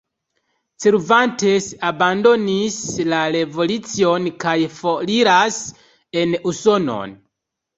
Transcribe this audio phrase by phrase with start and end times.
[0.83, 2.79] Cervantes abandonis
[3.13, 5.61] la revolucion kaj foriras
[6.23, 7.19] en Usonon.